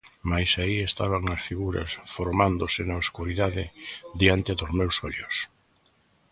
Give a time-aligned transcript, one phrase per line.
[0.29, 3.63] Mais aí estaban as figuras, formándose na escuridade
[4.21, 5.35] diante dos meus ollos.